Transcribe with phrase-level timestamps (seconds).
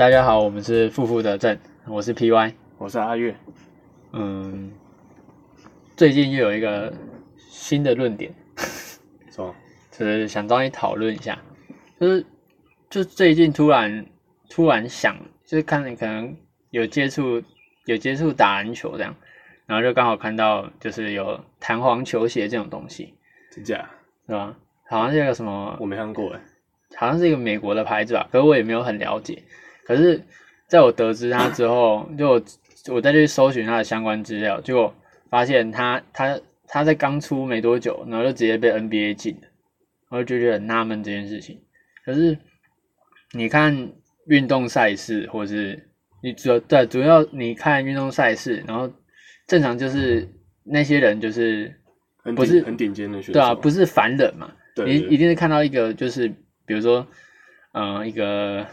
[0.00, 2.54] 大家好，我们是负负得正，我是 PY。
[2.78, 3.36] 我是阿月，
[4.14, 4.72] 嗯，
[5.94, 6.90] 最近又有一个
[7.36, 8.32] 新的论点，
[9.30, 9.54] 什么？
[9.92, 11.38] 就是想找你讨论一下，
[12.00, 12.24] 就是
[12.88, 14.06] 就最近突然
[14.48, 16.34] 突然想，就是看你可能
[16.70, 17.42] 有接触
[17.84, 19.14] 有接触打篮球这样，
[19.66, 23.12] 然后就刚好看到就是有弹簧球鞋这种东西，
[23.52, 23.86] 真假？
[24.26, 24.56] 是吧？
[24.88, 26.40] 好像是一个什么我没看过哎。
[26.96, 29.42] 好像是一个美国的牌子吧，可是我也没有很了解。
[29.90, 30.22] 可是
[30.68, 32.42] 在我得知他之后， 就我
[32.90, 34.94] 我再去搜寻他的相关资料，结果
[35.28, 39.48] 发现他他他在刚出没多久，然后就直接被 NBA 禁了，
[40.10, 41.60] 我就觉得很纳闷这件事情。
[42.04, 42.38] 可是
[43.32, 43.90] 你看
[44.26, 45.88] 运动赛事，或是
[46.22, 48.88] 你主要对主要你看运动赛事，然后
[49.48, 50.28] 正常就是
[50.62, 51.74] 那些人就是
[52.36, 56.28] 不是很顶尖的选手，对啊，不是凡人嘛，对对你一定是看到一个就是
[56.64, 57.04] 比如说，
[57.72, 58.64] 嗯、一个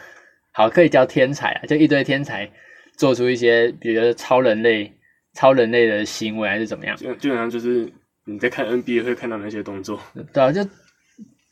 [0.58, 2.50] 好可以叫天才啊，就一堆天才
[2.98, 4.92] 做出一些比如说超人类、
[5.36, 7.88] 超人类的行为还是怎么样，基本基本上就是
[8.26, 10.00] 你在看 NBA 会看到那些动作，
[10.34, 10.68] 对啊，就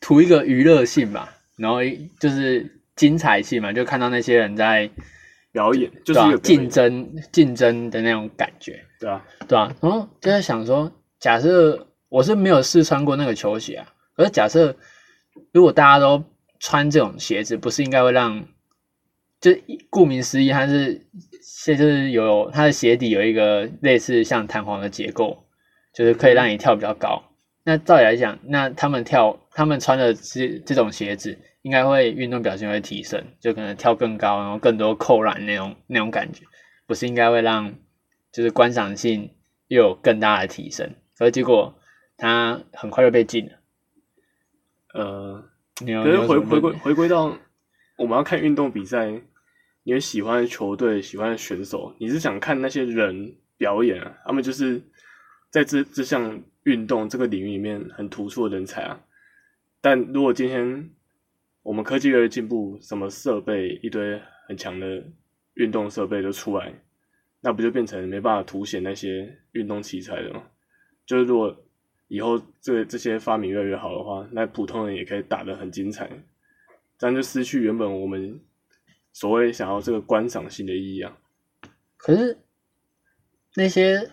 [0.02, 4.90] 图一个娱乐性吧，然后一就是精彩性嘛，就看到那些人在
[5.52, 14.76] 表演就是竞，争竞争的那种感觉，对啊，对啊，然后就在想说，假设我是没有试穿过那个球鞋啊，可是假设
[15.52, 16.24] 如果大家都
[16.60, 18.48] 穿这种鞋子，不是应该会让，
[19.46, 19.52] 就
[19.92, 21.06] 顾名思义，它是
[21.40, 25.46] 现就是有它的鞋底有一个类似像弹簧的结构，
[25.94, 27.22] 就是可以让你跳比较高。
[27.64, 36.44] 那照理来讲，那他们跳，他们穿的这这种鞋子，应该会运动表现会提升，就可能跳更高，然后更多扣篮那种那种感觉，
[36.88, 37.76] 不是应该会让
[38.32, 39.30] 就是观赏性
[39.68, 40.96] 又有更大的提升？
[41.20, 41.76] 可是结果
[42.18, 43.52] 他很快就被禁了。
[44.96, 45.44] 呃，
[45.82, 47.38] 你是回回归回归到
[47.96, 49.22] 我们要看运动比赛，
[49.88, 54.18] 你喜欢的球队、喜欢的选手，你是想看那些人表演啊？
[54.26, 54.82] 他们就是
[55.52, 59.00] 在这这项运动这个领域里面很突出的人才啊。
[59.82, 60.90] 但如果今天
[61.62, 65.04] 我们科技越来越进步，什么设备一堆很强的
[65.54, 66.74] 运动设备都出来，
[67.40, 70.42] 那不就变成没办法凸显那些运动奇才了吗？
[71.06, 71.56] 就是如果
[72.08, 76.10] 以后这这些发明越来越好的话，那普通人也可以打得很精彩，
[76.98, 78.40] 这样就失去原本我们
[79.16, 81.18] 所谓想要这个观赏性的意义啊。
[81.96, 82.38] 可是
[83.56, 84.12] 那些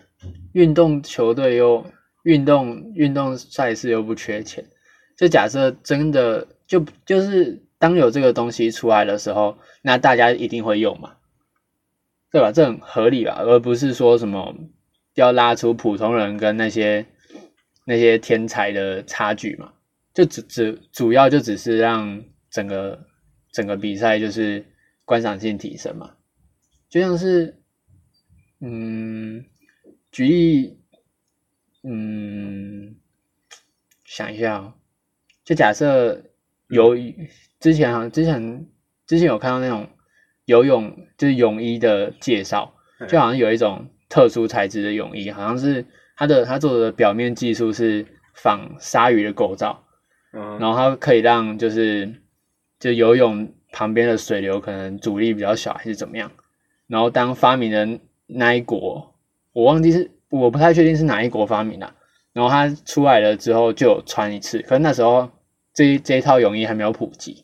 [0.53, 1.85] 运动球队又
[2.23, 4.65] 运动运动赛事又不缺钱，
[5.17, 11.17] 就假设真的就就是当有这个东西出来的时候，那大家一定会用嘛，
[12.31, 12.53] 对吧？
[12.53, 14.55] 这很合理吧，而不是说什么
[15.15, 17.05] 要拉出普通人跟那些
[17.85, 19.73] 那些天才的差距嘛，
[20.13, 23.05] 就只只主要就只是让整个
[23.51, 24.65] 整个比赛就是
[25.05, 26.15] 观赏性提升嘛，
[26.89, 27.59] 就像是。
[28.65, 29.43] 嗯，
[30.09, 30.79] 举例，
[31.83, 32.95] 嗯，
[34.05, 34.73] 想一下哦，
[35.43, 36.23] 就假设
[36.69, 36.95] 游
[37.59, 38.65] 之前好像之前
[39.05, 39.89] 之前有看到那种
[40.45, 42.73] 游泳就是泳衣的介绍，
[43.09, 45.85] 就好像有一种特殊材质的泳衣，好像是
[46.15, 49.85] 它的它做的表面技术是仿鲨鱼的构造，
[50.31, 52.21] 嗯，然后它可以让就是
[52.79, 56.31] 就游泳旁边的水流可能阻力比较小还是怎么样，
[56.87, 59.13] 然后当发明人那一国，
[59.51, 61.93] 我忘记是我不太确定是哪一国发明的、
[62.31, 65.29] 然后它出来了之后就有穿一次，可是那时候
[65.73, 67.43] 这一这一套泳衣还没有普及，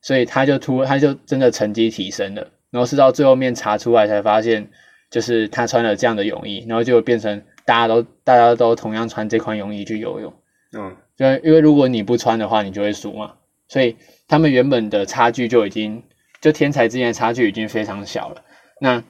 [0.00, 4.70] 所以他就突他就真的成绩提升了，然后是到最后面查出来才发现，
[5.10, 10.32] 就是他穿了这样的泳衣，然后就变成大家都大家都同样穿这款泳衣去游泳。
[10.72, 13.34] 嗯，就因为如果你不穿的话，你就会输嘛，
[13.68, 13.96] 所以
[14.28, 16.02] 他们原本的差距就已经，
[16.40, 18.44] 就天才之间的差距已经非常小了。
[18.80, 19.02] 那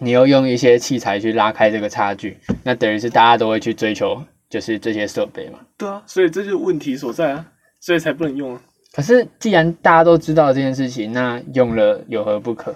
[0.00, 5.60] 你又用一些器材去拉开这个差距，那等于是大家都会去追求就是这些设备嘛。
[5.76, 8.62] 对啊，所以这就是问题所在啊，所以才不能用啊。
[8.92, 12.74] 可是既然大家都知道这件事情，那用了有何不可？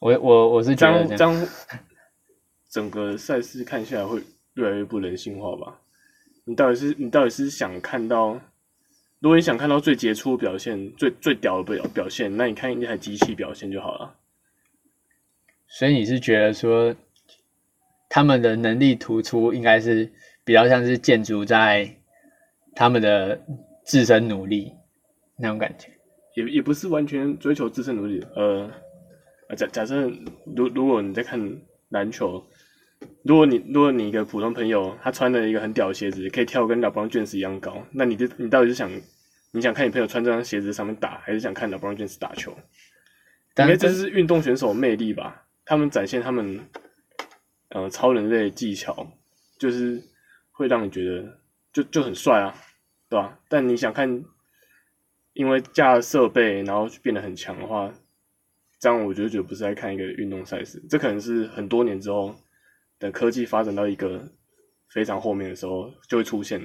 [0.00, 1.48] 我我我是这觉得这样，样这样，
[2.70, 4.20] 整个赛事看下来会
[4.54, 5.78] 越来越不人性化吧？
[6.44, 8.40] 你到底是你到底是想看到，
[9.22, 14.16] 如果你想看到最杰出的表现、最最屌的表表现，那你看一台机器表现就好了。
[15.68, 16.92] 所以你是觉得说
[18.10, 20.10] 他们的能力突出，应该是
[20.44, 21.88] 比较像是建筑在
[22.74, 23.40] 他们的
[23.84, 24.72] 自身努力
[25.36, 25.88] 那种感觉。
[26.34, 28.68] 也也不是完全追求自身努力，呃，
[29.48, 30.10] 呃假假设
[30.56, 31.40] 如如果你在看
[31.90, 32.44] 篮球，
[33.24, 38.90] 如果你如果你一个普通朋友他穿了一个很屌的鞋子，可以跳跟 LeBron James 一样高，那你就你到底是想
[39.52, 42.56] 你想看你朋友穿这双鞋子在上面打，还是想看 LeBron James 打球？
[43.54, 46.60] 但因为这是运动选手的魅力吧，他们展现他们
[47.68, 49.06] 呃超人类的技巧，
[49.58, 50.02] 就是
[50.50, 51.38] 会让你觉得
[51.72, 52.54] 就就很帅啊，
[53.10, 53.38] 对吧？
[53.48, 54.24] 但你想看，
[55.34, 57.92] 因为加了设备，然后变得很强的话，
[58.80, 62.34] 这样我就觉得不是在看一个运动赛事，这可能是很多年之后
[63.02, 64.22] 的科技发展到一个
[64.90, 66.60] 非常后面的时候，就会出现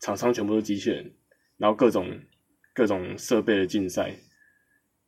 [0.00, 1.12] 厂商全部都是机器人，
[1.58, 2.08] 然后各种
[2.74, 4.12] 各种设备的竞赛，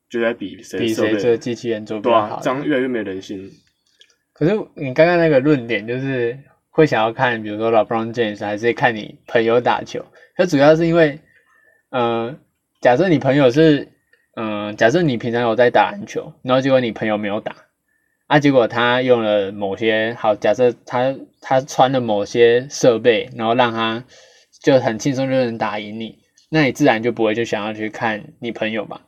[0.08, 2.12] 就在比谁比谁这个机器人做比对。
[2.42, 3.50] 这样越来越没人性。
[4.32, 6.38] 可是你刚刚那个论点就是
[6.70, 10.04] 会想要看，比如说 LeBron James，还是看你朋友打球？
[10.36, 11.20] 那主要是因为，
[11.90, 12.36] 呃，
[12.80, 13.88] 假设你朋友是，
[14.34, 17.54] 嗯、假设你平常有在打篮球，然后结果你朋友没有打，
[18.34, 24.04] 啊，结果他用了某些好，假设他他穿了某些设备，然后让他
[24.60, 26.18] 就很轻松就能打赢你，
[26.50, 29.02] 那你自然就不会就想要去看你朋友吧。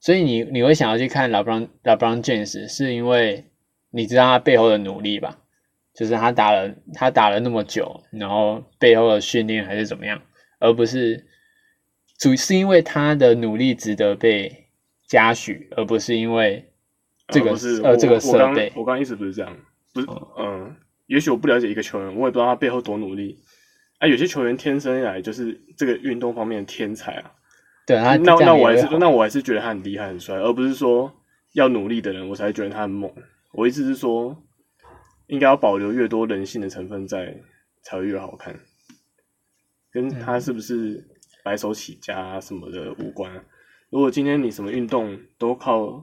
[0.00, 3.46] 所以你你会想要去看 LeBron LeBron James，是因为
[3.90, 5.38] 你知道他背后的努力吧？
[5.94, 10.20] 就是他打了他打了那么久，然后背后的训练还是怎么样，
[10.58, 11.24] 而不是
[12.18, 14.66] 主是因为他的努力值得被
[15.08, 16.70] 嘉许，而不是因为
[17.32, 18.72] 这个是我呃这个我刚设备。
[18.76, 19.56] 我刚意思不是这样，
[19.92, 20.76] 不是哦嗯，
[21.06, 23.38] 也许我不了解一个球员，我也不知道他背后多努力。
[23.98, 27.32] 啊，有些球员天生来就是这个运动方面的天才啊，
[27.86, 31.12] 对，啊那那我还是那我还是觉得他很厉害很帅，而不是说
[31.52, 33.10] 要努力的人我才觉得他很猛。
[33.52, 34.36] 我意思是说，
[35.28, 37.36] 应该要保留越多人性的成分在，
[37.82, 38.58] 才会越好看。
[39.92, 41.06] 跟他是不是
[41.44, 43.44] 白手起家啊什么的无关啊、
[43.90, 46.02] 如果今天你什么运动都靠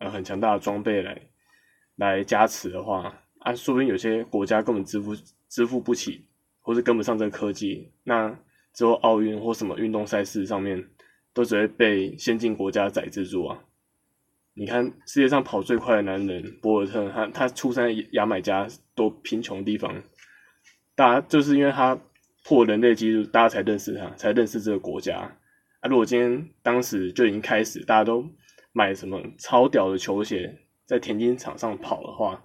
[0.00, 1.20] 呃很强大的装备来
[1.94, 5.14] 来加持的话，啊，说不定有些国家根本支付
[5.48, 6.26] 支付不起，
[6.60, 8.36] 或是跟不上这个科技，那
[8.72, 10.84] 之后奥运或什么运动赛事上面
[11.32, 13.62] 都只会被先进国家宰制住啊。
[14.54, 20.02] 你看世界上跑最快的男人博尔特，他他出生在牙买加多贫穷地方，
[20.94, 21.98] 大家就是因为他
[22.44, 25.18] 破人类纪录，大家才认识他，才认识这个国家。
[25.80, 28.28] 啊，如果今天当时就已经开始，大家都
[28.72, 32.44] 买什么超屌的球鞋在田径场上跑的话，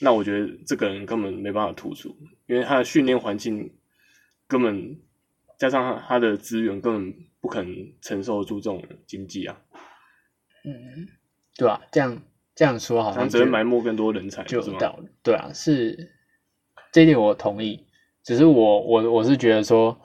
[0.00, 2.16] 那我觉得这个人根本没办法突出，
[2.46, 3.74] 因为他的训练环境
[4.46, 4.98] 根本
[5.58, 9.60] 加上他的资源根本不可能承受住这种经济啊，
[10.64, 11.08] 嗯，
[11.56, 12.22] 对啊，这样
[12.54, 14.62] 这样说好像只会埋没更多人才，是吗？
[14.62, 15.08] 就有道理。
[15.22, 16.12] 对啊，是
[16.92, 17.86] 这一点我同意。
[18.22, 20.00] 只是我我我是觉得说，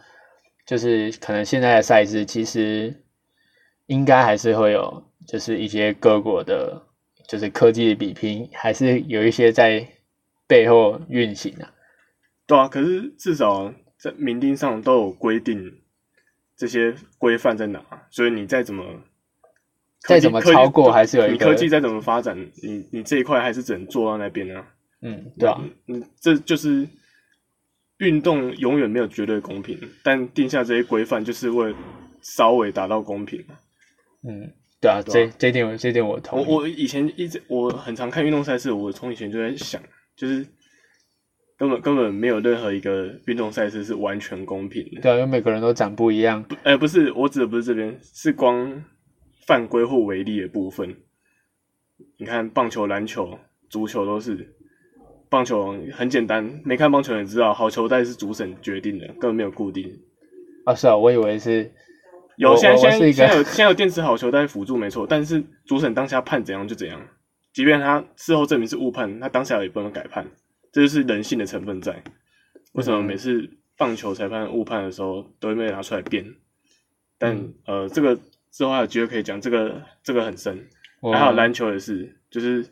[0.65, 3.05] 就是可能现在的赛事其实
[3.85, 6.81] 应该还是会有，就是一些各国的，
[7.27, 9.87] 就是科技的比拼，还是有一些在
[10.47, 11.71] 背后运行啊。
[12.47, 15.81] 对啊，可是至少在明定上都有规定
[16.57, 17.79] 这些规范在哪，
[18.09, 18.83] 所以你再怎么
[19.99, 24.65] 再怎么超过还是有一你个科技再怎么发展，你你这一块还是只能做到那边啊。
[25.01, 26.87] 嗯，对啊，嗯，这就是
[27.99, 31.77] 运动永远没有绝对公平，但定下这些规范就是为了
[32.21, 33.45] 稍微达到公平。
[34.27, 36.45] 嗯，对啊，对啊这这一点我这一点我同意。
[36.47, 39.81] 我我以前一直我很常看运动赛事，我从以前就在想，
[40.15, 40.45] 就是
[41.57, 45.01] 根本根本没有任何一个运动赛事是完全公平的。
[45.01, 46.45] 对啊，因为每个人都长不一样。
[46.63, 48.83] 呃，不是，我指的不是这边，是光
[49.45, 50.95] 犯规或违例的部分。
[52.17, 53.37] 你看棒球、篮球、
[53.69, 54.55] 足球都是。
[55.31, 59.87] 棒球很简单，没看棒球也知道，好球带是主审决定的，根本没有固定。
[60.65, 61.69] 啊，是啊，我以为是我
[62.39, 67.05] 有现在现现在有现在有电池好球带辅助没错，但是主审当下判怎样就怎样，
[67.51, 70.25] 即便他事后证明是误判，他当下也不能改判，
[70.71, 72.01] 这就是人性的成分在。
[72.71, 76.33] 为什么嗯每次棒球裁判误判的时候都会被拿出来辩？
[77.17, 78.17] 但、嗯呃，这个
[78.49, 80.65] 之后还有机会可以讲，这个这个很深。
[81.01, 82.65] 我还有篮球也是，就是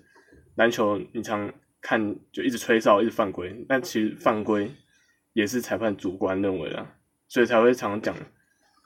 [0.55, 4.71] 篮球你常看就一直吹哨，一直犯规，但其实犯规
[5.33, 6.87] 也是裁判主观认为的，
[7.27, 8.15] 所以才会常讲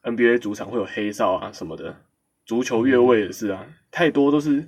[0.03, 1.95] NBA 主场会有黑哨啊什么的，
[2.45, 4.67] 足球越位也是啊，太多都是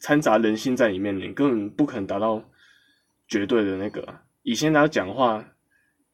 [0.00, 2.42] 掺杂人性在里面，你根本不可能达到
[3.28, 4.22] 绝对的那个啊。
[4.42, 5.44] 以前大家讲话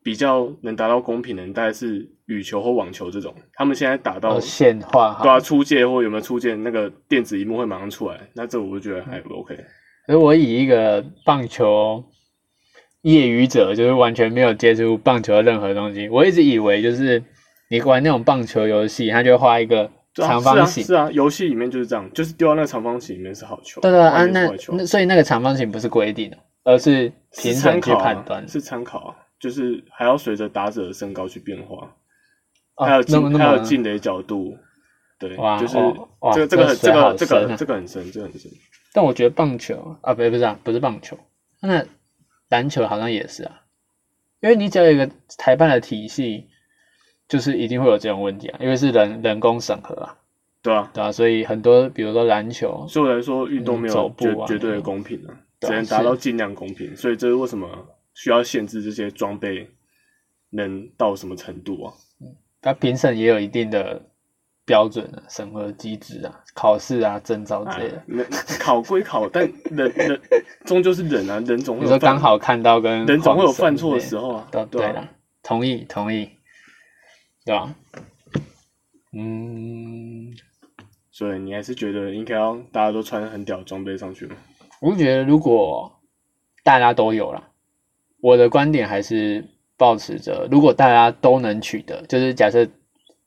[0.03, 5.33] 比较能达到公平的，大概是羽球或网球这种，他们现在打到哦线画好对。
[5.33, 9.57] 啊，出界或有没有出界，那个电子荧幕会马上出来，那这我就觉得还不 OK。
[10.07, 12.05] 所以我以一个棒球
[13.03, 17.23] 业余者，就是完全没有接触棒球的任何东西，我一直以为就是
[17.71, 28.49] 你玩那种棒球游戏，他就会画一个长方形，是啊，游戏里面就是这样，就是丢到那个长方形里面是好球，对对啊，那那所以那个长方形不是规定的，而是评是参考啊判断。
[28.49, 31.95] 是参考啊，就是还要随着打者的身高去变化，
[32.75, 34.57] 哦还有那么那么进还有进垒角度，
[35.17, 35.77] 对，哇就是
[36.49, 38.51] 这个这个很这个这个这个很深，这个很深。
[38.93, 41.17] 但我觉得棒球啊，不不是啊，不是棒球，
[41.63, 41.85] 那
[42.49, 43.61] 篮球好像也是啊，
[44.41, 46.49] 因为你只要有一个裁判的体系，
[47.31, 50.17] 就是一定会有这种问题啊，因为是人人工审核啊，
[50.61, 56.95] 对啊，对啊，所以很多比如说篮球，所以我来说，运动没有绝绝对的公平啊，只能达到尽量公平。
[56.97, 57.69] 所以这是为什么
[58.15, 59.71] 需要限制这些装备
[60.51, 61.95] 能到什么程度啊？
[62.61, 64.03] 它评审也有一定的
[64.65, 68.03] 标准啊，审核机制啊，考试啊、证照之类的。
[68.07, 68.25] 那
[68.59, 70.21] 考归考，但人人
[70.65, 75.09] 终究是人啊，人总会你说有犯刚好看到跟人总会有犯错的时候啊，对对啊对啦，
[75.43, 76.29] 同意同意，
[77.45, 77.75] 对吧？
[79.13, 80.33] 嗯，
[81.11, 84.37] 所以你还是觉得应该要大家都穿很屌的装备上去吗？
[84.81, 86.01] 我觉得如果
[86.63, 87.49] 大家都有了，
[88.21, 89.45] 我的观点还是
[89.77, 92.67] 保持着，如果大家都能取得，就是假设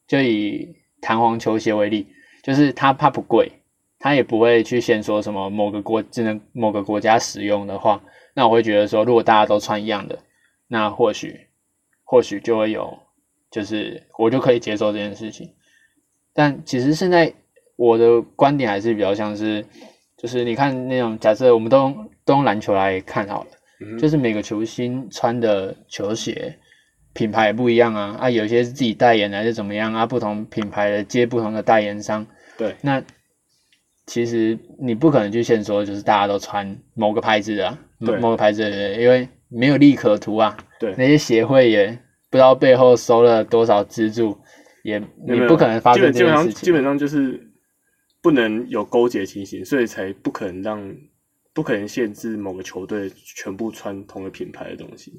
[0.08, 2.08] 就以弹簧球鞋为例，
[2.42, 3.52] 就是它怕不贵，
[4.00, 8.02] 它也不会去先说什么某个国只能某个国家使用的话，
[8.36, 10.20] 那我会觉得说，如果大家都穿一样的，
[10.68, 11.48] 那或许
[12.04, 13.00] 或许就会有，
[13.54, 15.48] 就是我就可以接受这件事情。
[16.34, 17.32] 但其实现在
[17.76, 19.64] 我的观点还是比较像是，
[20.18, 26.58] 就是你看那种假设我们都用都用篮球来看好了，嗯就是每个球星穿的球鞋
[27.14, 32.26] 品牌也不一样啊，啊有些是自己代言的还是怎么样啊，不同品牌的接不同的代言商，
[32.58, 33.04] 对，那
[34.08, 40.96] 其实你不可能去限说就是大家都穿某个牌子的、啊，某个牌子的，因为没有利可图啊，对。
[40.98, 41.98] 那些协会也
[42.34, 44.36] 不知道背后收了多少资助，
[44.82, 46.66] 也你不可能发基生本基本上这件事情。
[46.66, 47.54] 基本上就是
[48.24, 50.96] 不能有勾结情形，所以才不可能让
[51.54, 55.14] 不可能限制某个球队全部穿同个品牌的东西。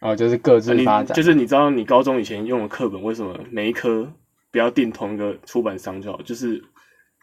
[0.00, 4.10] 哦，就是各自你发展，就是你知道你高中以前用的课本为什么每一科
[4.50, 6.64] 不要定同一个出版商就好，就是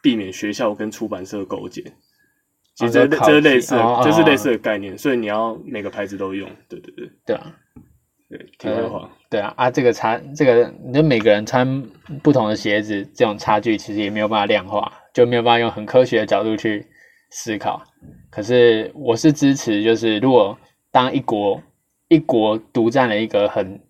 [0.03, 1.81] 避免学校跟出版社勾结。
[2.75, 6.47] 其实这是、哦这是类似这是类似的概念，所以你要每个牌子都用。
[6.69, 7.55] 对对对对啊。
[8.29, 11.81] 对，题外话，对啊，啊，这个差，这个你就每个人穿
[12.21, 16.85] 不同的鞋子，这种差距其实也没有办法量化，就没有办法用很科学的角度去
[17.29, 17.81] 思考。
[18.29, 20.57] 可是我是支持，就是如果
[20.91, 21.61] 当一国
[22.09, 23.81] 一国独占了一个很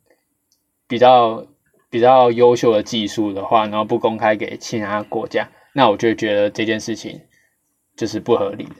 [0.87, 1.47] 比较
[1.89, 7.19] 比较优秀的技术的话，然后不公开给其他国家，那我就觉得这件事情
[7.95, 8.75] 就是不合理的，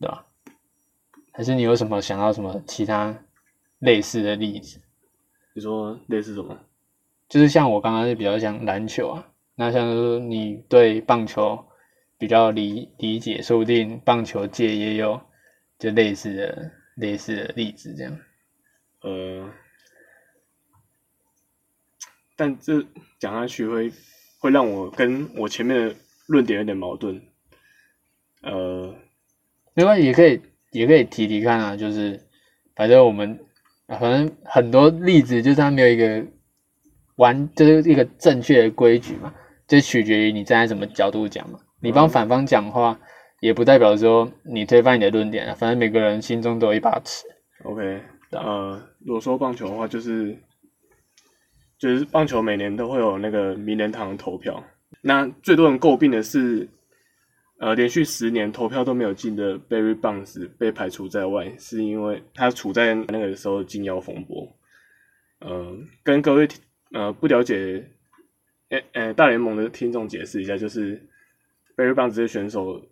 [0.00, 0.24] 对吧？
[1.32, 3.14] 还是你有什么想到什么其他
[3.78, 4.80] 类似的例子？
[5.54, 6.58] 你说类似什么？
[7.28, 11.66] 就是像我刚刚是比较像篮球啊，那像是你对棒球
[12.16, 15.20] 比较理理解，说不定棒球界也有
[15.78, 18.18] 就类似的类似的例子这样。
[19.02, 19.52] 呃，
[22.34, 22.84] 但这
[23.18, 23.92] 讲下去会
[24.38, 25.94] 会让我跟我前面的
[26.26, 27.20] 论点有点矛盾。
[28.42, 28.94] 呃，
[29.74, 32.26] 没关系，也可以也可以提提看啊，就是
[32.74, 33.44] 反正我们
[33.88, 36.24] 反正很多例子就是它没有一个
[37.16, 39.32] 完就是一个正确的规矩嘛，
[39.66, 41.58] 就取决于你站在什么角度讲嘛。
[41.80, 42.98] 你帮反方讲话，
[43.40, 47.24] 也不代表说你推翻你的论点啊，反正每个人心中都有一把尺。
[47.64, 48.00] OK，
[48.32, 50.36] 呃，如果说棒球的话，就是
[51.78, 54.62] 就是棒球每年都会有那个名人堂投票，
[55.02, 56.68] 那最多人诟病的是，
[57.58, 64.56] 呃，连续十年投票都没有进的 Barry Bonds 被排除在外，是因为他处在那个时候禁药风波。
[65.40, 66.48] 呃，跟各位
[66.92, 67.84] 呃不了解
[68.70, 71.06] 呃呃大联盟的听众解释一下，就是
[71.76, 72.82] Barry Bonds 这个选手，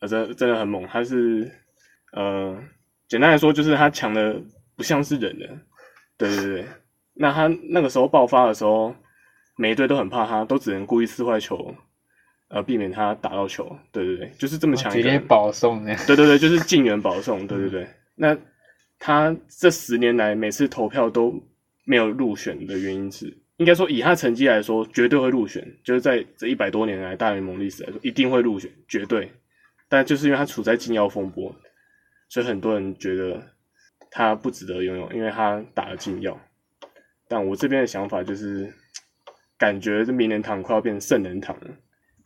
[0.00, 1.50] 呃，真真的很猛，他是
[2.12, 2.62] 呃。
[3.06, 4.42] 简单来说，就是他强的
[4.74, 5.46] 不像是人的，
[6.16, 6.64] 对对对。
[7.12, 8.96] 那他那个时候爆发的时候，
[9.56, 11.76] 每一队都很怕他，都只能故意撕坏球，
[12.54, 13.76] 呃，避免他打到球。
[13.90, 15.18] 对对对，就是这么强一直接。
[15.18, 16.00] 保送这样。
[16.06, 17.44] 对对对，就是近远保送。
[17.48, 17.84] 对对对。
[18.14, 18.38] 那
[19.00, 21.34] 他这十年来每次投票都
[21.84, 25.66] 没有入选的原因是，应该说以他成绩来说，绝对会入选。
[25.82, 29.28] 就是在这一百多年来大联盟历史来说，一定会入选，绝对。
[29.88, 31.52] 但就是因为他处在禁药风波，
[32.28, 33.42] 所以很多人觉得
[34.12, 36.40] 他不值得拥有，因为他打了禁药。
[37.26, 38.72] 但我这边的想法就是，
[39.58, 41.66] 感觉这名人堂快要变成圣人堂了，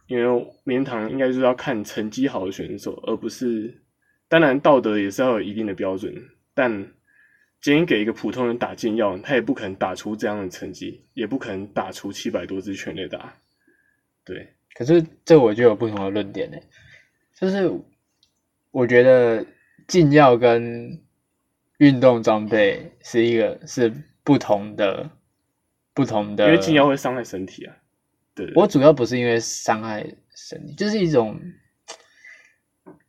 [0.08, 3.82] 因为名人堂应该就是要看成绩好的选手，而不是
[4.26, 6.12] 当然道德也是要有一定的标准，
[6.54, 6.70] 但
[7.60, 13.34] 今天给一个普通人打禁药，他也不可能打出这样的成绩，也不可能打出七百多支全垒打。
[14.24, 16.56] 对，可是这我就有不同的论点呢，
[17.34, 17.70] 就是
[18.70, 19.44] 我觉得
[19.86, 21.02] 禁药跟
[21.78, 23.92] 运动装备是一个是
[24.24, 25.10] 不同的
[25.92, 27.76] 不同的，因为禁药会伤害身体啊。
[28.38, 31.36] 对，我主要不是因为伤害身体，就是一种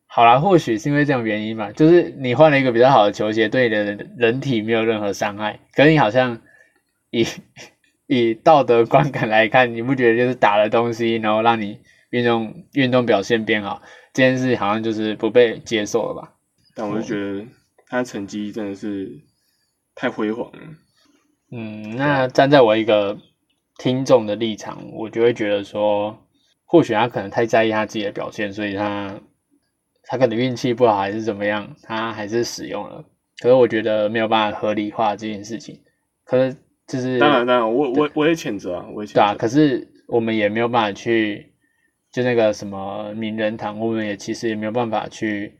[0.07, 6.41] 好啦，或许是因为这种原因吧，就是你换了一个比较好的球鞋，对你的人人体没有任何伤害，可是你好像
[7.11, 7.23] 以
[8.07, 13.83] 以道德观感来看，你不觉得就是打了东西，然后让你运动运动表现变好，
[14.13, 16.33] 这件事好像就是不被接受了吧？
[16.73, 17.45] 但我就觉得
[17.87, 19.11] 他成绩真的是
[19.93, 20.59] 太辉煌了。
[21.51, 23.19] 嗯，那站在我一个
[23.79, 26.15] 听众的立场，我就会觉得说，
[26.65, 29.19] 或许他可能太在意他自己的表现，所以他
[30.03, 33.03] 他可能运气不好还是怎么样，他还是使用了。
[33.39, 35.79] 可是我觉得没有办法合理化这件事情，
[36.25, 36.55] 可是
[36.85, 39.13] 就是当然，当然，我我我也谴责啊，我也谴责。
[39.13, 41.53] 对啊，可是我们也没有办法去，
[42.11, 45.57] 就那个什么名人堂，我们也其实也没有办法去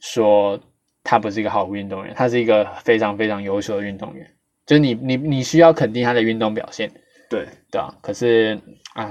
[0.00, 0.58] 说
[1.04, 4.26] 他不是一个好运动员，他是一个非常非常优秀的运动员。
[4.64, 6.90] 就你你你需要肯定他的运动表现，
[7.30, 7.94] 对对啊。
[8.02, 8.60] 可是
[8.92, 9.10] 啊，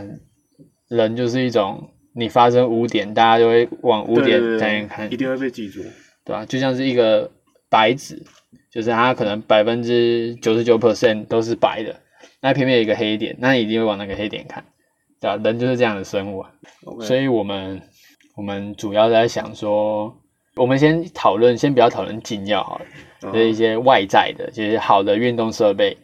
[0.89, 5.81] 人就是一种，你发生污点，大家就会往污点那边看，一定会被记住，
[6.23, 6.45] 对吧？
[6.45, 7.31] 就像是一个
[7.69, 8.21] 白纸，
[8.71, 11.95] 就是它可能百分之九十九 percent 都是白的，
[12.41, 14.63] 那偏偏有一个黑点，那你一定会往那个黑点看，
[15.19, 15.41] 对吧？
[15.43, 16.51] 人就是这样的生物啊。
[17.01, 17.81] 所以我们
[18.35, 20.13] 我们主要在想说，
[20.55, 22.85] 我们先讨论，先不要讨论禁药好了。
[23.21, 25.97] 就是一些外在的，就是好的运动设备，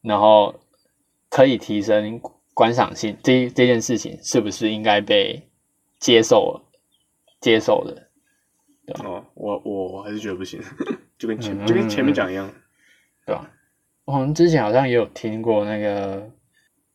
[0.00, 0.54] 然后
[1.34, 2.20] 可以提升
[2.54, 5.42] 观赏性，这这件事情是不是应该被
[5.98, 6.60] 接受
[7.40, 8.06] 接受的？
[9.02, 10.60] 哦，我我我还是觉得不行，
[11.18, 12.48] 就跟前就跟前面讲一样，
[13.26, 13.50] 对吧？
[14.04, 16.30] 我们之前好像也有听过那个，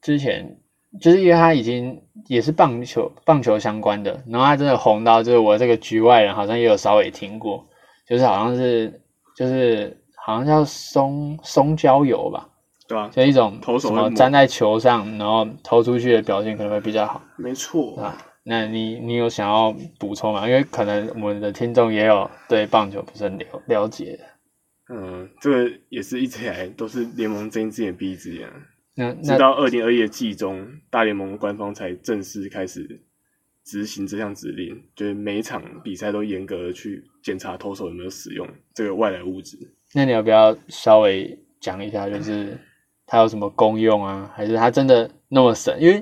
[0.01, 0.57] 之前
[1.01, 7.67] 就是因为他已经也是棒球棒球相关的，然后他真的红到就是我这个局外人好像也有稍微听过，
[8.07, 9.01] 就是好像是。
[9.35, 12.49] 就是好像叫松松焦油吧，
[12.89, 13.07] 对吧？
[13.13, 17.23] 就一种什么粘在球上，然后投出去的表现可能会比较好。
[17.37, 20.47] 没错，啊，那你你有想要补充吗？
[20.47, 24.19] 因为可能我们的听众也有对棒球不是很了了解。
[24.89, 28.49] 嗯，这个也是一直以来都是联盟睁一只眼闭一只眼。
[28.95, 33.03] 那直到二零二一的季中，大联盟官方才正式开始。
[33.65, 39.55] 执行这项指令，就是每场比赛都严格的去检查投手有没有使用这个外来物质。
[39.93, 42.57] 那你要不要稍微讲一下，就是
[43.09, 44.31] 它有什么功用啊？
[44.33, 45.75] 还是它真的那么神？
[45.81, 46.01] 因为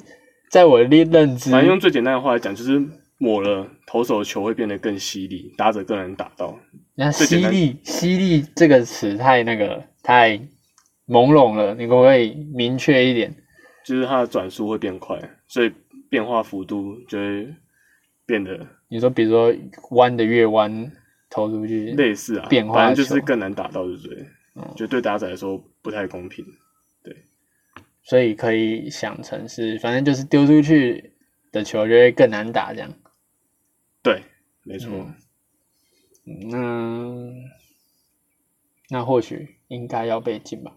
[0.52, 2.80] 在我的认知，反正用最简单的话来讲，就是
[3.18, 6.60] 抹了投手球会变得更犀利，打者更难打到。
[6.96, 10.38] 那犀利，犀利这个词太那个太
[11.08, 13.34] 朦胧了，你可不可以明确一点？
[13.84, 15.18] 就是它的转速会变快，
[15.48, 15.72] 所以。
[16.10, 17.54] 变化幅度就会
[18.26, 19.54] 变得，你说，比如说
[19.90, 20.90] 弯的越弯，
[21.30, 24.26] 投出去类似啊，变化反正就是更难打到，对不对？
[24.78, 26.54] 就对打者来说不太公平，对。
[28.08, 31.14] 所以可以想成是，反正就是丢出去
[31.52, 32.90] 的球就会更难打，这样。
[34.02, 34.22] 对，
[34.64, 34.90] 没错。
[36.50, 37.34] 那
[38.90, 40.72] 那或许应该要被禁吧？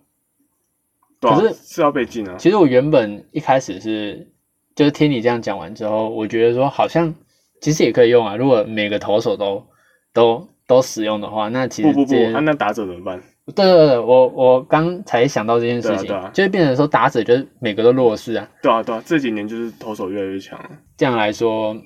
[1.21, 2.37] 可是是要被禁啊。
[2.38, 4.33] 其实我原本一开始是。
[4.77, 7.14] 就是听你这样讲完之后，我觉得说好像
[7.61, 8.37] 其实也可以用啊。
[8.37, 9.66] 如果每个投手都
[10.12, 13.23] 都都使用的话，那其实不不不，那那打者怎么办？
[13.46, 18.48] 对对对，我我刚才想到这件事情，就是变成说打者就是每个都弱势啊。
[18.62, 20.61] 对啊对啊，这几年就是投手越来越强，
[20.96, 21.76] 这样来说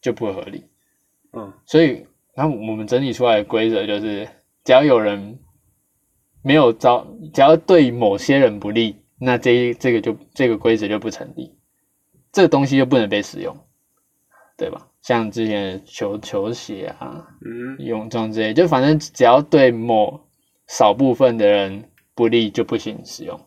[0.00, 0.64] 就不合理。
[1.32, 4.26] 嗯，所以然后我们整理出来的规则就是，
[4.64, 5.38] 只要有人
[6.42, 11.54] 没有招，只要对某些人不利，那这这个就这个规则就不成立。
[12.32, 13.56] 这个东西就不能被使用，
[14.56, 14.88] 对吧？
[15.02, 20.18] 像之前球球鞋啊，嗯，泳装之类，就反正只要对某
[20.66, 23.40] 少部分的人不利，就不行使用，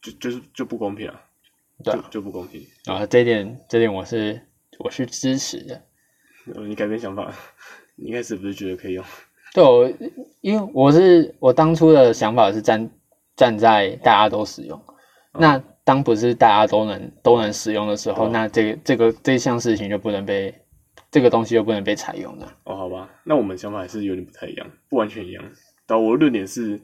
[0.00, 1.20] 就就是就不公平啊，
[1.84, 3.06] 对，就不公平啊。
[3.06, 4.40] 这点这点我是
[4.78, 5.82] 我是支持的。
[6.44, 7.32] 你改变想法，
[7.96, 9.04] 你一开始不是觉得可以用？
[9.54, 9.92] 对，我
[10.40, 12.90] 因为我是我当初的想法是站
[13.36, 14.80] 站在大家都使用，
[15.32, 15.62] 那。
[15.82, 20.54] 当不是大家都能都能使用的时候，那这个这个这项事情就不能被
[21.10, 22.54] 这个东西就不能被采用了。
[22.62, 25.42] 哦，好吧，那我们想法还是有点不太一样，不完全一样。
[25.90, 26.80] 但我的论点是，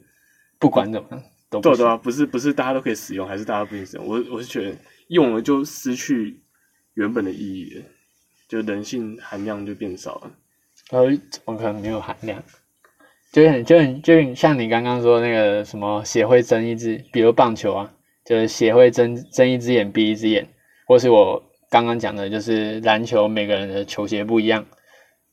[0.59, 4.05] 不管怎么样，都对对啊，不是不是大家都可以使用，还是大家不行使用？
[4.05, 4.75] 我我是觉得
[5.07, 6.41] 用了就失去
[6.95, 7.85] 原本的意义了，
[8.49, 10.31] 就人性含量就变少了。
[10.91, 12.43] 呃，怎么可能没有含量？
[13.31, 17.93] 就很就很就像你刚刚说那个什么协会睁一只，比如棒球啊。
[18.25, 20.45] 就是协会睁睁一只眼闭一只眼，
[20.85, 24.65] 或是我刚刚讲的，就是篮球每个人的球鞋不一样，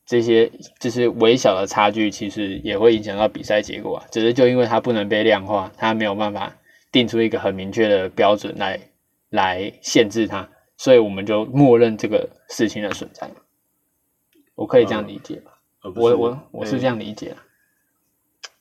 [0.07, 4.07] 这些就是微小的差距，其实也会影响到比赛结果啊。
[4.11, 6.55] 只是就因为它不能被量化，它没有办法
[6.93, 8.79] 定出一个很明确的标准来
[9.31, 13.31] 来限制它，所以我们就默认这个事情的存在。
[14.55, 15.53] 我可以这样理解吧？
[15.97, 17.45] 我我我是这诶样理解啊。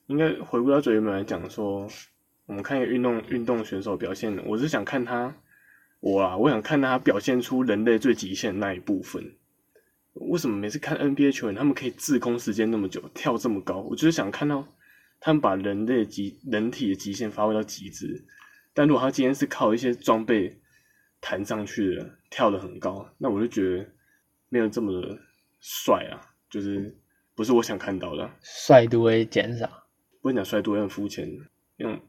[0.08, 1.88] 应该回归到最原本来讲说，
[2.46, 5.36] 我们看一个运动运动选手表现，我是想看他，
[6.00, 9.24] 我啊，我想看他表现出人类最极限的那一部分。
[10.14, 13.82] 为什么每次看 NBA 球员，他们可以滞空时间那么久，跳这么高？
[13.82, 14.68] 我就是想看到
[15.20, 18.26] 他们把人类的极人体的极限发挥到极致。
[18.74, 20.60] 但如果他今天是靠一些装备
[21.22, 23.86] 弹上去的，跳得很高，那我就觉得
[24.50, 25.18] 没有这么的
[25.60, 26.96] 帅啊，就是
[27.36, 28.30] 不是我想看到的。
[28.42, 29.70] 帅度会减少，
[30.22, 31.28] 不能讲帅度，有点肤浅，
[31.78, 32.00] 那种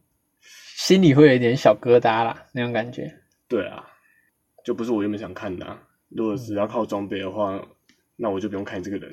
[0.76, 3.20] 心里会有一点小疙瘩啦，那种感觉。
[3.48, 3.84] 对啊，
[4.64, 5.82] 就不是我原本想看的、啊。
[6.08, 7.62] 如果只要靠装备的话，
[8.16, 9.10] 那我就不用看这个人，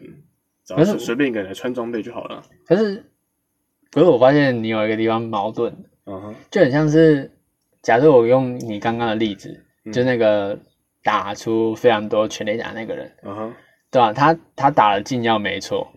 [0.65, 2.43] 只要可是随随便一个人来穿装备就好了。
[2.65, 3.03] 可是，
[3.91, 5.73] 可是我发现你有一个地方矛盾，
[6.05, 7.31] 嗯哼，就很像是，
[7.81, 10.57] 假设我用你刚刚的例子，嗯就那个
[11.03, 13.53] 打出非常多全垒打那个人，嗯哼，
[13.89, 15.91] 对吧、他他打了禁药没错，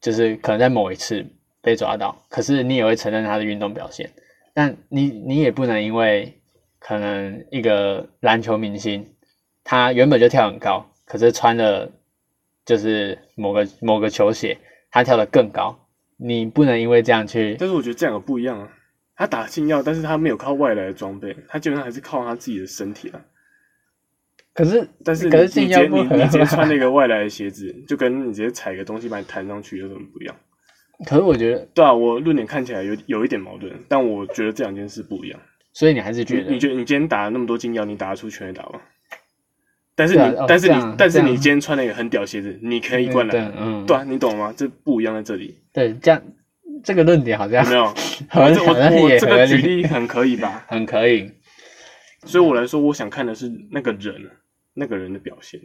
[0.00, 1.24] 就是可能在某一次
[1.62, 4.10] 被抓到，可是你也会承认他的运动表现，
[4.52, 6.40] 但你你也不能因为
[6.78, 9.14] 可能一个篮球明星，
[9.64, 11.90] 他原本就跳很高，可是穿了
[12.64, 14.58] 就是某个某个球鞋，
[14.90, 18.68] 他跳得更高，你不能因为这样去但是我觉得这两个不一样啊。
[19.16, 23.20] 他打禁药，但是他没有靠外来的装备，他基本上还是靠他自己的身体啊。
[24.54, 30.34] 可是但是你可是你直接禁药不你你直接吧穿那个外来的鞋子，就跟你直接踩个东西把你弹上去有什么不一样？
[31.06, 35.40] 可是我觉得，对啊，我论点看起来有有一点矛盾，但我觉得这两件事不一样。
[35.72, 38.80] 所以你还是觉得你你觉得你今天打了那么多禁药，你打得出全垒打吗？
[40.00, 44.50] 但是你，啊哦但是你但是你今天穿了一个很屌鞋子，你可以灌对篮，嗯，对啊，你懂吗？
[44.56, 46.22] 这不一样在这里，对，这样
[46.82, 47.84] 这个论点好像有没有？
[48.30, 50.64] 好我我像我这个举例很可以吧？
[50.68, 51.30] 很可以，
[52.24, 54.30] 所以我来说，我想看的是那个人，
[54.72, 55.60] 那个人的表现，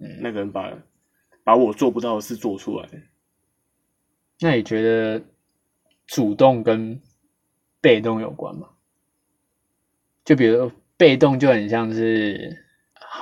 [0.00, 0.70] 嗯，那个人把
[1.42, 2.86] 把我做不到的事做出来。
[4.40, 5.22] 那你觉得
[6.06, 7.00] 主动跟
[7.80, 8.68] 被动有关吗？
[10.26, 12.64] 就比如被动就很像是，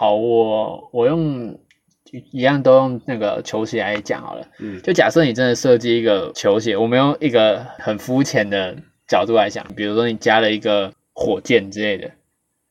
[0.01, 1.61] 好，我我用
[2.33, 4.49] 一样都用那个球鞋来讲好了。
[4.59, 8.75] 嗯就假设你真的设计一个球鞋，我们用一个很肤浅的
[9.07, 12.11] 角度来讲，比如说你加了一个火箭之类的，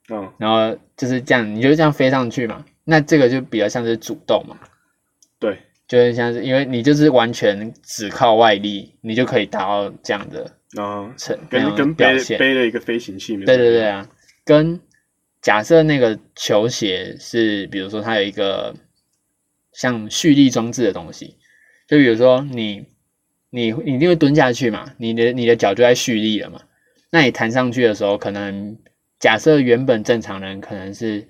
[0.10, 4.58] 嗯然后就是这样，你就这样飞上去嘛，那这个就比较像是主动嘛，
[5.38, 12.38] 对，就是像是因为你就是完全只靠外力，你就可以达到这样的然后成那样的跟跟背。
[12.40, 14.10] 背了一个飞行器对对对啊，
[14.44, 14.82] 跟
[15.42, 18.76] 假设那个球鞋是，比如说它有一个
[19.74, 21.38] 像蓄力装置的东西，
[21.88, 22.86] 就比如说你
[23.50, 26.62] 你你一定会蹲下去嘛，你的你的脚就在蓄力了嘛，
[27.12, 28.78] 那你弹上去的时候，可能
[29.20, 31.28] 假设原本正常人可能是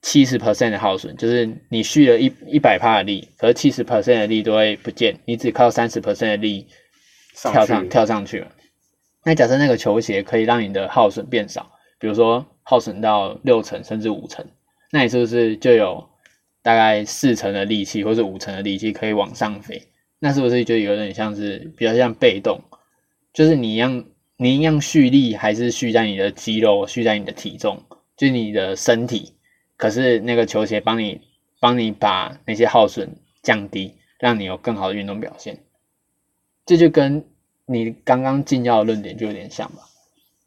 [0.00, 6.66] 七十 percent 的耗损，就是你蓄了一一百帕的力，可是七十 percent 的力都会不见，你只靠三十 percent 的力
[7.34, 8.52] 跳上去跳上去了。
[9.24, 14.44] 那假设那个球鞋可以让你的耗损变少，比如说耗损到六成甚至五成，
[14.90, 16.06] 那你是不是就有
[16.60, 19.84] 大概四成的力气或者五成的力气可以往上飞？
[20.18, 22.60] 那是不是就有点像是比较像被动？
[23.32, 24.04] 就是你一样，
[24.36, 27.84] 你一样蓄力还是蓄在你的肌肉，蓄在你的体重，
[28.18, 29.32] 就是你的身体。
[29.78, 31.22] 可是那个球鞋帮你
[31.60, 35.58] 帮你把那些耗损降低，让你有更好的运动表现。
[36.66, 37.24] 这就跟
[37.64, 39.87] 你刚刚禁药的论点就有点像吧，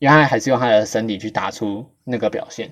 [0.01, 2.71] 因为他还是用他的身体去打出那个表现，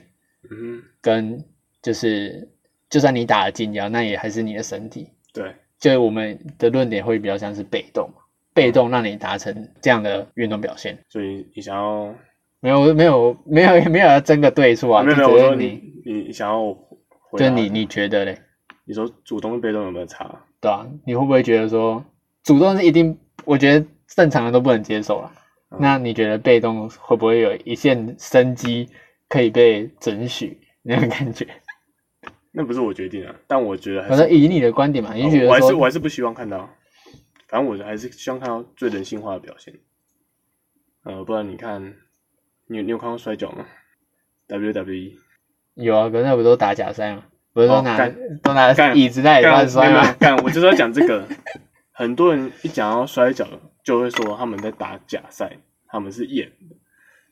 [0.50, 1.46] 嗯哼，跟
[1.80, 2.50] 就是
[2.90, 5.12] 就算你打了禁腰，那也还是你的身体。
[5.32, 8.10] 对，就我们的论点会比较像是被动，
[8.52, 10.98] 被动让你达成这样的运动表现。
[11.08, 12.12] 所以你想要
[12.62, 16.76] 没有没有没有没有要争个对错啊，没有没有，你你想要
[17.34, 18.40] 就是你你觉得嘞，
[18.86, 20.42] 你说主动跟被动有没有差？
[20.60, 22.04] 对啊，你会不会觉得说
[22.42, 23.16] 主动是一定，
[23.46, 25.32] 我觉得正常人都不能接受了。
[25.72, 28.90] 嗯那你觉得被动会不会有一线生机
[29.28, 31.46] 可以被准许 那种感觉？
[32.52, 36.68] 那不是我决定啊，但我觉得还反是正以你的观点嘛，你就觉我还是我还是不希望看到，
[37.48, 39.74] 反正我还是希望看到最人性化的表现。
[41.04, 41.94] 呃，不然你看，
[42.68, 43.66] 你有你有看过摔跤吗
[44.48, 45.14] ？WWE
[45.76, 47.26] 有啊，可是那不都打假赛吗？
[47.54, 48.10] 不是都拿、
[48.42, 49.92] 都拿干椅子在里干乱摔吗？
[49.92, 51.24] 没有没有干，我就是要讲这个。
[52.00, 53.46] 很多人一讲到摔跤，
[53.84, 56.78] 就会说他们在打假赛，他们是演的。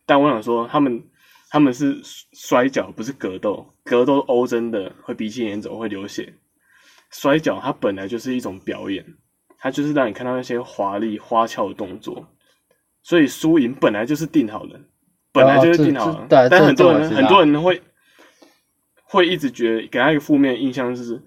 [0.06, 1.02] 但我想说，他们
[1.50, 1.98] 他们是
[2.34, 3.74] 摔跤，不是格斗。
[3.86, 6.34] 格斗欧真的会鼻青脸肿，会流血。
[7.12, 9.06] 摔跤它本来就是一种表演，
[9.58, 12.28] 它就是让你看到那些华丽花俏的动作。
[13.02, 14.78] 所以输赢本来就是定好的，
[15.32, 16.50] 本来就是定好的。
[16.50, 17.82] 但很多人很多人会
[19.06, 21.24] 会一直觉得给他一个负面印象，就是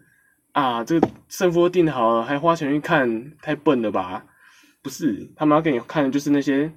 [0.52, 4.24] 啊，这个胜负都定好了，还花钱去看，太笨了吧？
[4.82, 6.72] 不是，他们要给你看的就是那些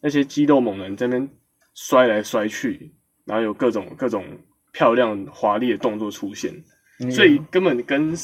[0.00, 1.28] 那些肌肉猛人在那边
[1.74, 2.92] 摔来摔去，
[3.24, 4.24] 然后有各种各种
[4.72, 6.52] 漂亮华丽的动作出现，
[7.00, 8.14] 嗯所以根本跟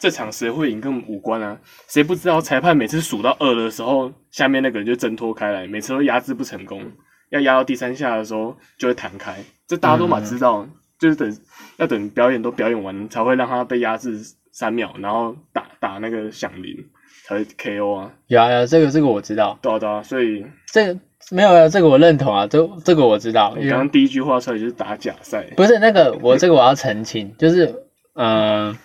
[0.00, 1.60] 这场谁会赢根本无关啊！
[1.88, 6.90] 谁不知道裁判每次数到二的时候，下面那个人就挣脱开来，每次都压制不成功，
[7.30, 10.66] 要压到第三下的时候就会弹开，这大家都嘛知道，
[10.98, 11.38] 就是等
[11.76, 14.18] 要等表演都表演完才会让他被压制
[14.52, 16.76] 三秒，然后打打那个响铃
[17.24, 23.54] 才会 KO 啊，有啊有啊，这个这个我知道，对啊对啊，所以这个没有啊，这个我认同啊，这这个我知道。
[23.56, 27.66] 你刚刚第一句话出来就是打假赛，不是那个，我这个我要澄清，就是
[28.14, 28.78] 嗯、呃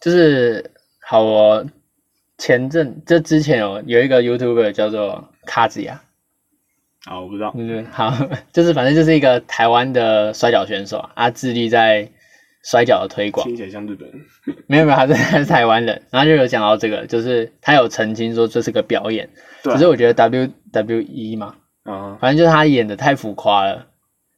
[0.00, 1.66] 就是好，我
[2.38, 6.02] 前阵这之前有有一个 YouTuber 叫做卡子呀，
[7.06, 8.12] 啊我不知道，对对，好，
[8.52, 12.08] 就是反正就是一个台湾的摔跤选手啊，他致力在
[12.64, 13.44] 摔跤的推广。
[13.46, 14.20] 听起来像日本人，
[14.68, 19.28] 没有没有，他是他是台湾人，然后就有讲到这个，就是他有澄清说这是个表演，
[19.64, 19.76] 对啊。
[19.76, 22.16] 只是我觉得 WWE 嘛，啊。
[22.20, 23.86] 反正就是他演的太浮夸了，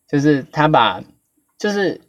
[0.09, 1.03] 就是他把
[1.59, 2.00] 就是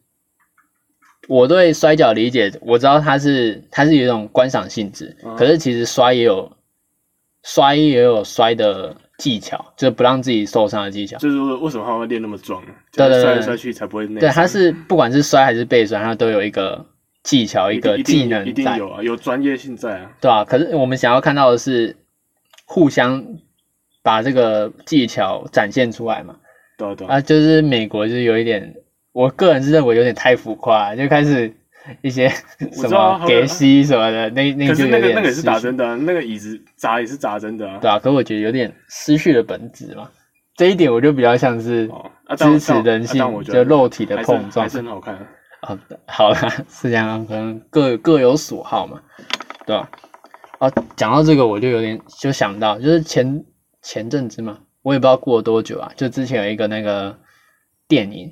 [1.28, 6.50] 我对摔跤理解，我知道他是他是有一种观赏性质，嗯可是其实摔也有
[7.44, 11.18] 摔也有摔的技巧，就是不让自己受伤的技巧。
[11.18, 12.70] 就是为什么他会练那么壮啊？
[12.92, 16.86] 对对对就是摔来摔去才不会内对，他是不管是摔还是被摔，他都有一个
[17.24, 21.96] 技巧，一个技能一定，有啊，有专业性在啊，对啊、可是我们想要看到的是
[22.66, 23.26] 互相
[24.04, 26.36] 把这个技巧展现出来嘛。
[26.78, 28.76] 对啊对啊，啊，就是美国就是有一点，
[29.14, 31.56] 我个人是认为有点太浮夸，就开始
[32.02, 32.28] 一些
[32.72, 40.10] 什么给息什么的，那那可就是有点那个那个也是打针的啊，那个椅子砸也是砸真的啊，对啊，可我觉得有点失去了本质嘛。
[40.56, 41.90] 这一点我就比较像是
[42.38, 45.28] 支持人性，就肉体的碰撞还是很好看啊，
[45.62, 45.80] 啊。
[46.08, 49.02] 好啦，是这样，可能各各有所好嘛，
[49.66, 49.90] 对吧？
[50.60, 53.44] 啊，讲到这个，我就有点就想到，就是前
[53.82, 57.20] 前阵子嘛，我也不知道过了多久啊，就之前有一个那个
[57.90, 58.32] 电影，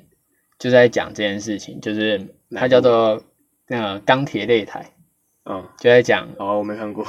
[0.58, 3.22] 就在讲这件事情，就是它叫做
[3.68, 4.90] 那个钢铁擂台，
[5.44, 7.04] 嗯，就在讲，哦，我没看过，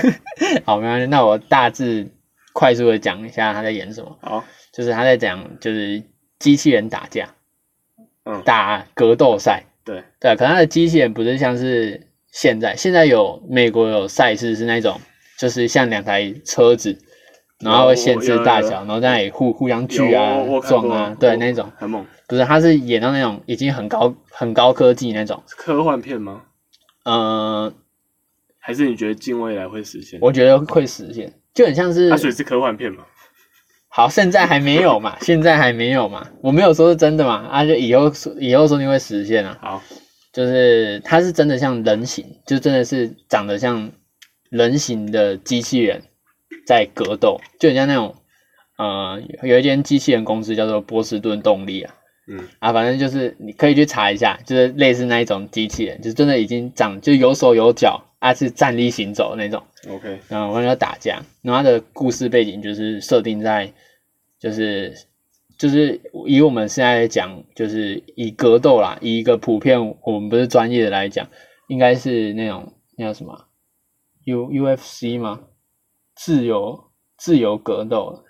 [0.64, 2.08] 好，没关系，那我大致
[2.52, 6.02] 快速的讲一下他在演什么，好，就是他在讲就是
[6.38, 7.28] 机器人打架，
[8.24, 8.42] 嗯。
[8.44, 15.00] 打格斗赛，对，对，可能它的机器人不是像是现在，现在有美国有赛事是那种，
[15.38, 16.98] 就是像两台车子，
[17.58, 21.70] 然后会限制大小，然后在那里互互相锯啊撞啊，对，那种。
[21.76, 26.42] 很猛，不是，他是演到那种已经很高很高科技那种，科幻片吗？
[27.04, 27.72] 呃，
[28.60, 30.20] 还是你觉得近未来会实现？
[30.22, 33.04] 我觉得会实现，就很像是它所以是科幻片嘛？
[33.88, 39.58] 好，现在还没有嘛，现在还没有嘛，我没有说是真的嘛，啊，就以后说以后说不定会实现啊。
[39.60, 39.82] 好，
[40.32, 43.90] 就是它是真的像人形，就真的是长得像
[44.50, 46.04] 人形的机器人
[46.64, 48.14] 在格斗，就很像那种
[48.78, 51.94] 呃有一间机器人公司叫做波士顿动力啊
[52.32, 59.60] 嗯，啊，反正就是你可以去查一下，就是类似那一种机器人，就是真的已经长就有手有脚啊，是站立行走的那种。
[59.88, 63.72] OK，然后完了要打架，然后它的故事背景就是设定在，
[64.38, 64.94] 就是
[65.58, 71.28] 就是以我们现在来讲，就是以格斗啦，以一个普遍我们不是专业的来讲，
[71.66, 73.46] 应该是那种那叫什么
[74.24, 75.40] U UFC 吗？
[76.14, 78.22] 自由自由格斗，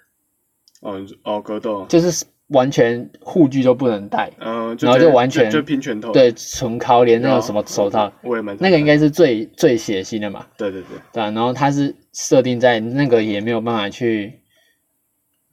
[0.81, 10.47] 哦哦，格斗，就是完全护具都不能戴，嗯，然后就完全就拼拳头，对，纯靠连那有种什么手套，我也蛮那个应该是最最血腥的嘛。
[10.57, 14.33] 对对对，对啊，然后它是设定在那个也没有办法去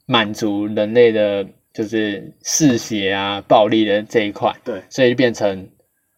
[0.07, 5.69] 满足人类的，就是嗜血啊、暴力的这一块，对，所以就变成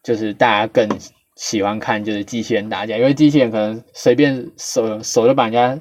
[0.04, 0.88] 就是大家更
[1.36, 5.78] 喜欢看就是机器人打架，因为机器人可能随便手手就把人家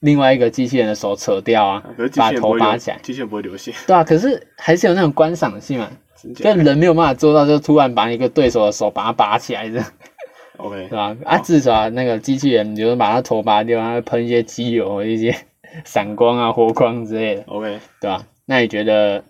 [0.00, 1.82] 另外一个机器人的手扯掉啊
[2.16, 9.86] 把头拔起来，机器人不会流血，对啊，可是还是有那种观赏性嘛，真假就人没有办法做到，就突然把一个对手的手把它拔起来这样。
[10.56, 11.16] ？OK， 对吧？
[11.24, 15.34] 啊，至少那个机器人，你就是把它头拔掉，它会喷一些机油、一些
[15.84, 18.26] 闪光啊、火光之类的，OK，对吧？
[18.46, 19.24] 那你觉得，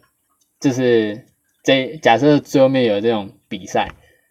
[0.60, 1.26] 就是
[1.62, 3.88] 这假设最后面有这种比赛，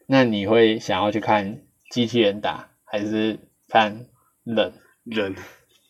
[0.08, 1.60] 那你会想要去看
[1.91, 4.06] 机器人打，还是看
[4.45, 4.73] 人？
[5.06, 5.36] 人，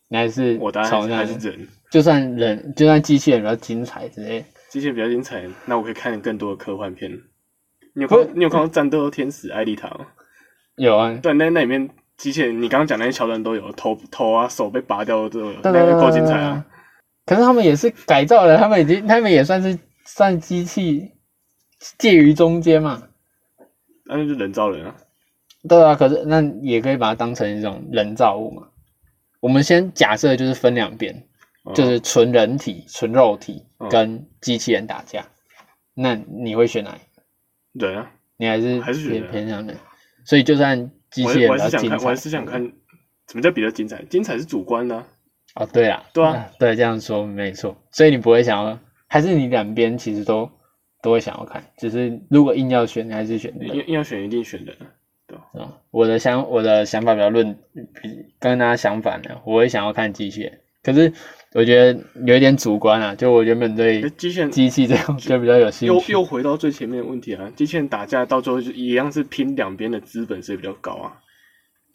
[0.09, 7.11] 你还是我答案从那还是人，就算人，就算机器人比较精彩之类，机器人比较精彩，那我可以看更多的科幻片。
[7.93, 10.07] 你有看过你有看过《战斗天使艾丽塔》吗？
[10.75, 16.65] 有啊，对，那那里面机器人，你刚刚讲那些桥段都有，头头啊手被拔掉都有，那个够精彩啊！
[17.25, 21.11] 可是他们也是改造的，他们已经，他们也算是算机器，
[21.97, 23.03] 介于中间嘛。
[24.05, 24.95] 那就是人造人啊，
[25.67, 28.68] 对啊，可是那也可以把它当成一种人造物嘛。
[29.39, 31.23] 我们先假设就是分两边，
[31.63, 35.25] 哦就是纯人体、纯肉体嗯跟机器人打架，
[35.93, 37.87] 那你会选哪一个？
[37.87, 39.77] 人啊，你还是偏还是选偏向人？
[40.25, 42.61] 所以就算机器人还我还是想看，比较精彩，我还是想看
[43.27, 44.03] 什么叫比较精彩？
[44.09, 45.05] 精彩是主观的啊、
[45.55, 47.75] 哦，对啊，对啊嗯，对，这样说没错。
[47.91, 50.49] 所以你不会想要，还是你两边其实都
[51.01, 54.75] 都会想要看，只是如果硬要选，你还是选硬要选一定选人
[55.35, 55.61] 啊。
[55.61, 60.59] 啊，我的想我的想法比较论，比跟大家相反的，我也想要看机器人。
[60.81, 61.11] 可是
[61.53, 66.13] 我觉得有一点主观啊，就我原本对机器人机器这种就比较有兴趣。
[66.13, 71.17] 又又回到最前面的问题啊，机器人打架到最后就一样是拼两边的资本谁比较高啊？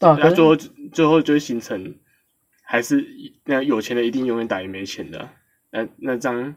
[0.00, 0.54] 那最后
[0.92, 1.94] 最后就会形成
[2.62, 3.02] 还是
[3.44, 5.32] 那有钱的一定永远打赢没钱的啊、
[5.70, 6.54] 那那这样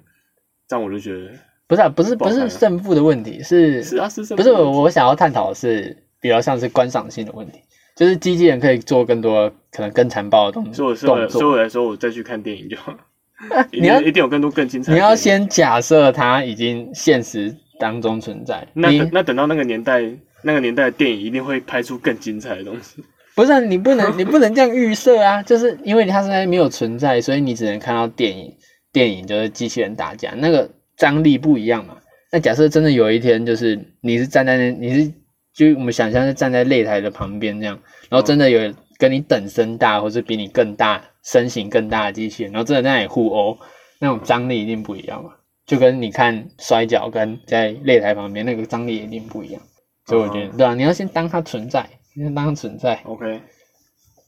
[0.67, 1.31] 这样我就觉得
[1.65, 7.59] 不是啊，不是不是胜负的问题，是是啊不是我我想要探讨的是比较像是观赏性的问题，
[7.95, 11.51] 就是机器人可以做更多可能更残暴的动所以我所以我所以作。
[11.51, 12.95] 我来说，我再去看电影就好。
[13.71, 15.01] 一你要一定有更多更精彩的你。
[15.01, 20.01] 要先假设它已经现实当中存在，那等那等到那个年代，
[20.41, 23.03] 那个年代的电影一定会拍出更精彩的东西。
[23.35, 28.51] 不是啊、你不能你不能这样预设啊，就是因为它现在没有存在，所以你只能看到电影，
[28.91, 31.95] 电影就是机器人打架，那个张力不一样嘛。
[32.31, 35.11] 那假设真的有一天，就是你是站在那，你是
[35.57, 43.57] 就我们想象是站在擂台的旁边这样，然后真的有跟你等身大或是比你更大身形更大的机器人，然后真的在那里互殴，
[43.99, 45.31] 那种张力一定不一样嘛。
[45.65, 49.61] 就跟你看摔跤跟在擂台旁边那个张力一定不一样，
[50.05, 52.93] 所以我觉得、对啊，你要先当它存在，你先当它存在。
[53.03, 53.41] OK，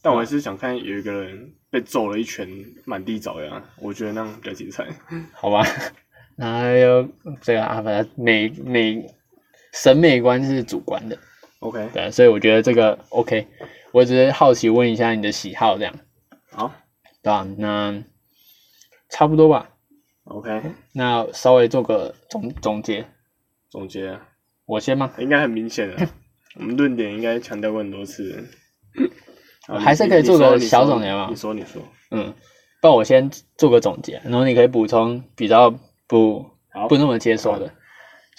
[0.02, 2.50] 但我还是想看有一个人被揍了一拳，
[2.86, 4.86] 满地找牙，我觉得那样比较精彩。
[5.32, 5.64] 好吧，
[6.36, 7.08] 然后有
[7.40, 9.06] 这个啊，反正美美
[9.74, 11.18] 审美观是主观的
[11.60, 13.48] ，OK，对，所以我觉得这个 OK。
[13.92, 15.94] 我只是好奇问一下你的喜好，这样。
[16.52, 16.72] 好。
[17.22, 17.46] 对吧？
[17.58, 18.04] 那
[19.10, 19.72] 差不多吧。
[20.24, 20.62] ，OK，
[20.94, 23.06] 那稍微做个总总结，
[23.70, 24.28] 总结啊。
[24.66, 25.12] 我先吗？
[25.18, 26.08] 应该很明显的，
[26.56, 28.48] 我们论点应该强调过很多次。
[29.68, 32.34] 还是可以做个小总结嘛你说，你说，嗯，
[32.82, 35.70] 不然我先做个总结，然后你可以补充比较
[36.08, 36.46] 不
[36.88, 37.74] 不那么接受的，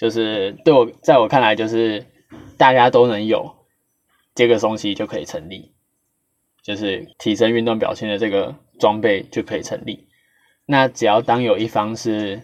[0.01, 2.03] 就是对我在我看来，就是
[2.57, 3.55] 大家都能有
[4.33, 5.73] 这个东西就可以成立，
[6.63, 10.07] 就是提升运动表现的这个装备就可以成立。
[10.65, 12.41] 那只要当有一方是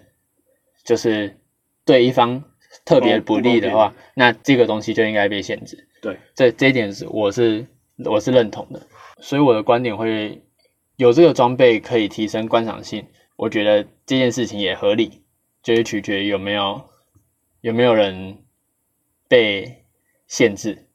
[0.84, 1.39] 就是
[1.84, 2.43] 对一方
[2.86, 5.88] 特别不利的话，那这个东西就应该被限制。
[6.00, 7.65] 对，这这一点是我是
[8.06, 8.80] 我是认同的，
[9.20, 10.43] 所以我的观点会
[10.96, 15.24] 有这个装备可以提升观赏性，我觉得这件事情也合理，
[15.63, 16.88] 就是取决于有没有
[17.67, 18.38] 有没有人
[19.27, 19.84] 被
[20.25, 20.88] 限制，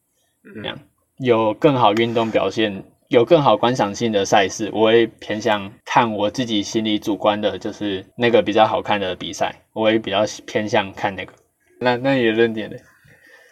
[0.54, 0.78] 这样
[1.18, 2.82] 有更好运动表现。
[3.08, 11.34] 有更好观赏性的赛事，我会偏向看我自己心里主观的，就是那个比较好看的比赛，我会比较偏向看那个。
[11.78, 12.76] 那那你的论点呢？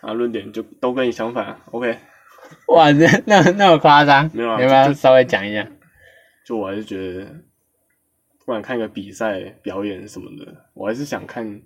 [0.01, 1.61] 啊，论点就都跟你相反。
[1.73, 1.95] OK，
[2.69, 4.31] 哇，那那那么夸张？
[4.33, 5.69] 没有啊你要不要稍微讲一下？
[6.47, 7.27] 就我还是觉得，
[8.39, 11.61] 不管看一个比赛、表演什么的，我还是想看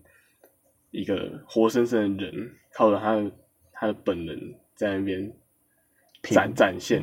[0.95, 3.31] 一个活生生的人，靠着他的
[3.73, 5.33] 他的本能在那边
[6.23, 7.03] 展展现。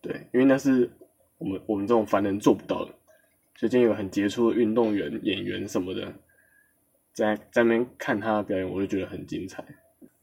[0.00, 0.90] 对，因为那是
[1.38, 2.90] 我们我们这种凡人做不到的。
[3.56, 6.12] 所以今天有很杰出的运动员、演员什么的，
[7.12, 9.64] 在在那边看他的表演，我就觉得很精彩。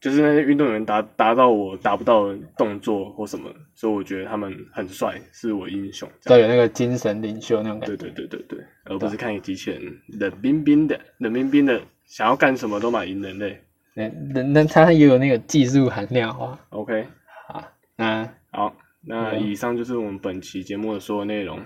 [0.00, 6.08] 就是那些运动员达达到我达不到的动作或什么，所以我觉得他们很帅，是我英雄。
[6.20, 8.14] 这样要有那个精神领袖那种感对觉。
[8.14, 9.80] 对对对对，而不是看一个机器人
[10.20, 11.80] 冷冰冰的、冷冰冰的，
[12.14, 13.60] 想要干什么都马赢人类。
[13.92, 16.56] 那那那他也有那个技术含量啊。
[16.70, 17.08] OK，
[17.48, 17.64] 好，
[17.96, 21.58] 那好，那嗯以上就是我们本期节目的所有内容。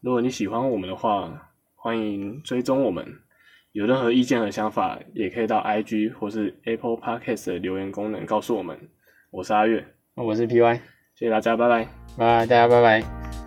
[0.00, 3.06] 如果你喜欢我们的话，欢迎追踪我们。
[3.70, 8.76] 有任何意见和想法，也可以到 IG 或是 Apple Podcast 的留言功能告诉我们。
[9.30, 10.80] 我是阿月，我是 PY，
[11.14, 11.84] 谢谢大家，拜拜。
[12.16, 13.45] 拜拜，大家拜拜。